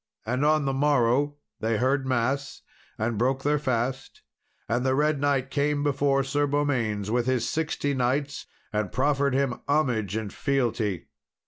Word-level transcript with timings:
And 0.25 0.43
on 0.43 0.65
the 0.65 0.73
morrow, 0.73 1.35
they 1.59 1.77
heard 1.77 2.07
mass 2.07 2.63
and 2.97 3.19
broke 3.19 3.43
their 3.43 3.59
fast, 3.59 4.23
and 4.67 4.83
the 4.83 4.95
Red 4.95 5.21
Knight 5.21 5.51
came 5.51 5.83
before 5.83 6.23
Sir 6.23 6.47
Beaumains, 6.47 7.11
with 7.11 7.27
his 7.27 7.47
sixty 7.47 7.93
knights, 7.93 8.47
and 8.73 8.91
proffered 8.91 9.35
him 9.35 9.61
homage 9.67 10.15
and 10.15 10.33
fealty. 10.33 11.09